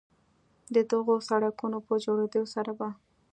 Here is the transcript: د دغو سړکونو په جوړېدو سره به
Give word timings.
د 0.73 0.75
دغو 0.91 1.15
سړکونو 1.29 1.77
په 1.87 1.93
جوړېدو 2.03 2.43
سره 2.53 2.71
به 2.79 2.89